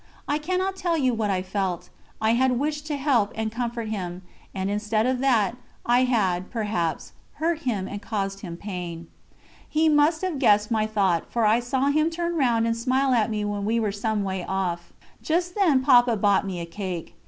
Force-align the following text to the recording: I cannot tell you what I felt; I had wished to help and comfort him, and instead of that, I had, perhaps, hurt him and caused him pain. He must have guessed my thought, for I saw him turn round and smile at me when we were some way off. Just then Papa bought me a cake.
I 0.27 0.39
cannot 0.39 0.75
tell 0.75 0.97
you 0.97 1.13
what 1.13 1.29
I 1.29 1.43
felt; 1.43 1.89
I 2.19 2.31
had 2.33 2.57
wished 2.57 2.87
to 2.87 2.95
help 2.97 3.31
and 3.35 3.51
comfort 3.51 3.89
him, 3.89 4.23
and 4.51 4.67
instead 4.71 5.05
of 5.05 5.19
that, 5.19 5.55
I 5.85 6.05
had, 6.05 6.49
perhaps, 6.49 7.11
hurt 7.33 7.59
him 7.59 7.87
and 7.87 8.01
caused 8.01 8.39
him 8.39 8.57
pain. 8.57 9.09
He 9.69 9.89
must 9.89 10.21
have 10.23 10.39
guessed 10.39 10.71
my 10.71 10.87
thought, 10.87 11.31
for 11.31 11.45
I 11.45 11.59
saw 11.59 11.89
him 11.91 12.09
turn 12.09 12.35
round 12.35 12.65
and 12.65 12.75
smile 12.75 13.13
at 13.13 13.29
me 13.29 13.45
when 13.45 13.63
we 13.63 13.79
were 13.79 13.91
some 13.91 14.23
way 14.23 14.43
off. 14.43 14.91
Just 15.21 15.53
then 15.53 15.81
Papa 15.83 16.17
bought 16.17 16.47
me 16.47 16.59
a 16.59 16.65
cake. 16.65 17.13